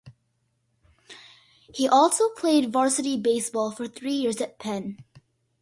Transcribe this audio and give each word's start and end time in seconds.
He 1.71 1.87
also 1.87 2.29
played 2.29 2.73
varsity 2.73 3.17
baseball 3.17 3.69
for 3.69 3.87
three 3.87 4.13
years 4.13 4.41
at 4.41 4.57
Penn. 4.57 5.03